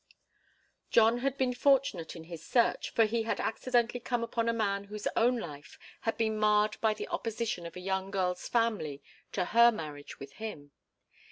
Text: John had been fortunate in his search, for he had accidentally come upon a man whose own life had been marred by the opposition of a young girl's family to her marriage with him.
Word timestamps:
John 0.89 1.19
had 1.19 1.37
been 1.37 1.53
fortunate 1.53 2.15
in 2.15 2.23
his 2.23 2.43
search, 2.43 2.89
for 2.89 3.05
he 3.05 3.21
had 3.21 3.39
accidentally 3.39 3.99
come 3.99 4.23
upon 4.23 4.49
a 4.49 4.51
man 4.51 4.85
whose 4.85 5.07
own 5.15 5.37
life 5.37 5.77
had 5.99 6.17
been 6.17 6.39
marred 6.39 6.75
by 6.81 6.95
the 6.95 7.07
opposition 7.09 7.67
of 7.67 7.75
a 7.75 7.79
young 7.81 8.09
girl's 8.09 8.47
family 8.47 9.03
to 9.33 9.45
her 9.45 9.71
marriage 9.71 10.19
with 10.19 10.31
him. 10.41 10.71